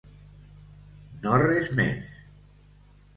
No 1.25 1.35
res 1.43 1.69
més. 1.81 2.09